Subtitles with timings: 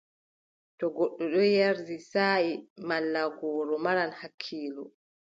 [0.77, 2.51] To goɗɗo ɗon yerdi saaʼi
[2.87, 4.83] malla gooro, maran hakkiilo.